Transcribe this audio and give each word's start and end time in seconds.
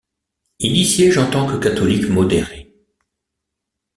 Il 0.57 0.75
y 0.77 0.83
siège 0.87 1.19
en 1.19 1.29
tant 1.29 1.45
que 1.45 1.57
catholique 1.61 2.09
modéré. 2.09 2.73